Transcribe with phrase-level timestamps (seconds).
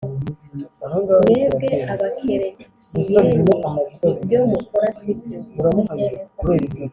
[1.25, 3.41] mwebwe abakeretsiyene
[4.11, 5.37] ibyo mukora sibyo